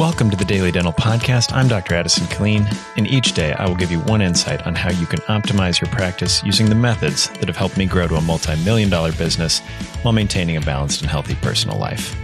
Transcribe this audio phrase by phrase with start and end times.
[0.00, 1.52] Welcome to the Daily Dental Podcast.
[1.52, 1.94] I'm Dr.
[1.94, 5.18] Addison Killeen, and each day I will give you one insight on how you can
[5.28, 8.88] optimize your practice using the methods that have helped me grow to a multi million
[8.88, 9.58] dollar business
[10.00, 12.16] while maintaining a balanced and healthy personal life.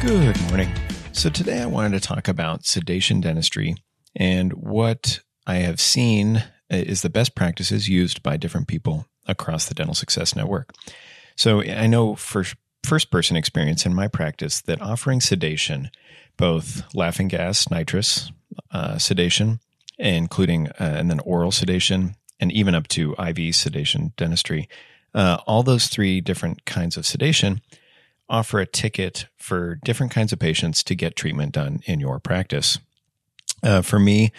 [0.00, 0.72] Good morning.
[1.10, 3.74] So, today I wanted to talk about sedation dentistry
[4.14, 5.18] and what
[5.48, 10.36] I have seen is the best practices used by different people across the Dental Success
[10.36, 10.70] Network.
[11.36, 12.44] So I know for
[12.84, 15.90] first person experience in my practice that offering sedation,
[16.36, 18.32] both laughing gas, nitrous
[18.70, 19.60] uh, sedation,
[19.98, 24.68] including uh, and then oral sedation, and even up to IV sedation dentistry,
[25.14, 27.60] uh, all those three different kinds of sedation
[28.28, 32.78] offer a ticket for different kinds of patients to get treatment done in your practice.
[33.62, 34.32] Uh, for me,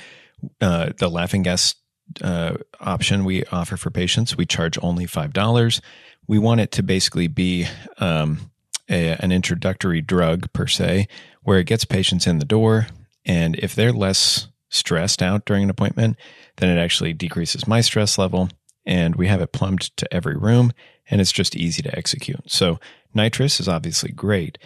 [0.59, 1.75] uh, the laughing gas
[2.21, 5.81] uh, option we offer for patients, we charge only $5
[6.27, 7.67] we want it to basically be
[7.97, 8.51] um,
[8.89, 11.07] a, an introductory drug per se,
[11.41, 12.87] where it gets patients in the door.
[13.25, 16.17] And if they're less stressed out during an appointment,
[16.57, 18.49] then it actually decreases my stress level.
[18.85, 20.73] And we have it plumbed to every room,
[21.09, 22.51] and it's just easy to execute.
[22.51, 22.79] So,
[23.13, 24.57] nitrous is obviously great,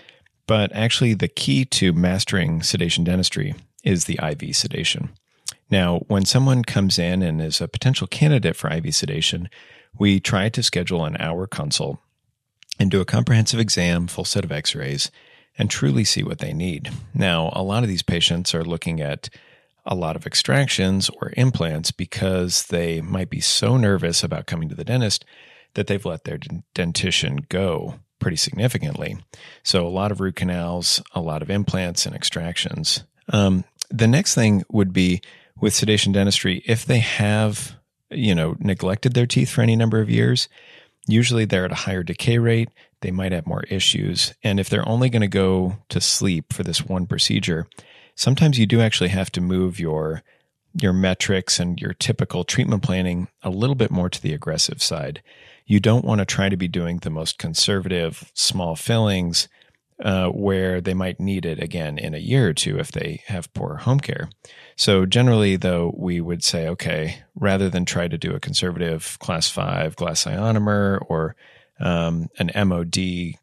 [0.47, 5.09] but actually, the key to mastering sedation dentistry is the IV sedation.
[5.69, 9.49] Now, when someone comes in and is a potential candidate for IV sedation,
[9.99, 11.99] we try to schedule an hour consult
[12.79, 15.11] and do a comprehensive exam, full set of x rays,
[15.57, 16.91] and truly see what they need.
[17.13, 19.29] Now, a lot of these patients are looking at
[19.85, 24.75] a lot of extractions or implants because they might be so nervous about coming to
[24.75, 25.25] the dentist
[25.73, 26.39] that they've let their
[26.73, 29.17] dentition go pretty significantly.
[29.63, 33.03] So, a lot of root canals, a lot of implants and extractions.
[33.29, 35.21] Um, the next thing would be
[35.59, 37.77] with sedation dentistry, if they have
[38.09, 40.47] you know, neglected their teeth for any number of years,
[41.07, 42.69] usually they're at a higher decay rate.
[43.01, 44.33] They might have more issues.
[44.43, 47.67] And if they're only going to go to sleep for this one procedure,
[48.15, 50.23] sometimes you do actually have to move your
[50.79, 55.23] your metrics and your typical treatment planning a little bit more to the aggressive side.
[55.65, 59.47] You don't want to try to be doing the most conservative small fillings
[60.03, 63.53] uh, where they might need it again in a year or two if they have
[63.53, 64.29] poor home care.
[64.75, 69.49] So generally, though, we would say, okay, rather than try to do a conservative class
[69.49, 71.35] five glass ionomer or
[71.79, 72.97] um, an MOD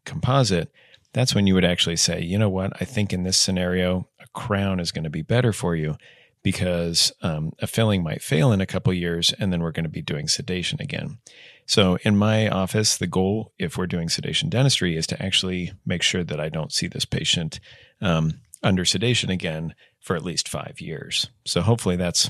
[0.05, 0.71] composite,
[1.13, 4.27] that's when you would actually say, you know what, I think in this scenario, a
[4.33, 5.97] crown is going to be better for you
[6.45, 9.89] because um, a filling might fail in a couple years and then we're going to
[9.89, 11.17] be doing sedation again.
[11.65, 16.03] So in my office, the goal, if we're doing sedation dentistry, is to actually make
[16.03, 17.59] sure that I don't see this patient
[17.99, 21.31] um, under sedation again for at least five years.
[21.45, 22.29] So hopefully that's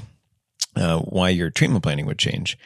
[0.77, 2.57] uh, why your treatment planning would change.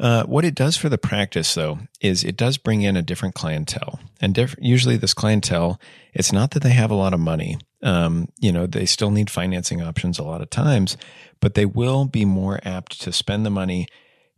[0.00, 3.34] Uh, what it does for the practice, though, is it does bring in a different
[3.34, 5.78] clientele, and diff- usually this clientele,
[6.14, 7.58] it's not that they have a lot of money.
[7.82, 10.96] Um, you know, they still need financing options a lot of times,
[11.38, 13.88] but they will be more apt to spend the money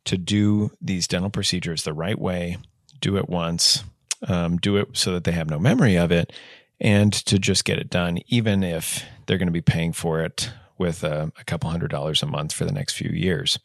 [0.04, 2.56] to do these dental procedures the right way,
[3.00, 3.84] do it once,
[4.26, 6.32] um, do it so that they have no memory of it,
[6.80, 10.50] and to just get it done, even if they're going to be paying for it
[10.78, 13.58] with a, a, couple hundred dollars a month for the next few years.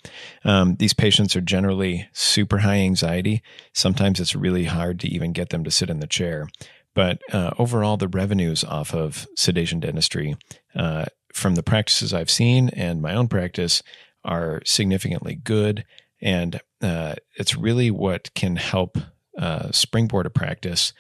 [0.43, 3.41] Um, these patients are generally super high anxiety.
[3.73, 6.47] Sometimes it's really hard to even get them to sit in the chair.
[6.93, 10.35] But uh, overall, the revenues off of sedation dentistry
[10.75, 13.83] uh, from the practices I've seen and my own practice
[14.23, 15.85] are significantly good.
[16.21, 18.97] And uh, it's really what can help
[19.37, 20.93] uh, springboard a practice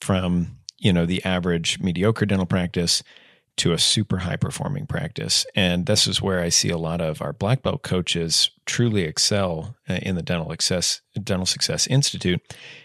[0.00, 3.02] from you know the average mediocre dental practice
[3.56, 5.46] to a super high performing practice.
[5.54, 9.76] And this is where I see a lot of our black belt coaches truly excel
[9.88, 12.40] uh, in the Dental Success Dental Success Institute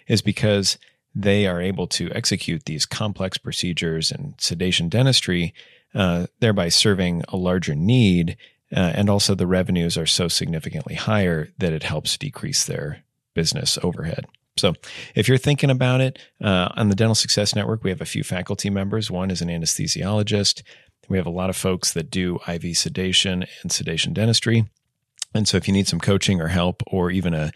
[0.07, 0.77] is because
[1.13, 5.53] they are able to execute these complex procedures and sedation dentistry,
[5.93, 8.37] uh, thereby serving a larger need
[8.75, 13.03] uh, and also, the revenues are so significantly higher that it helps decrease their
[13.33, 14.25] business overhead.
[14.61, 14.75] So,
[15.15, 18.23] if you're thinking about it, uh, on the Dental Success Network, we have a few
[18.23, 19.09] faculty members.
[19.09, 20.61] One is an anesthesiologist.
[21.09, 24.69] We have a lot of folks that do IV sedation and sedation dentistry.
[25.33, 27.51] And so, if you need some coaching or help, or even a